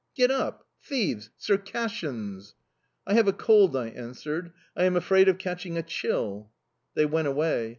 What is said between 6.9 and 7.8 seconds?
They went away.